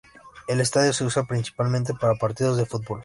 [0.47, 2.99] El estadio se usa principalmente para partidos de fútbol.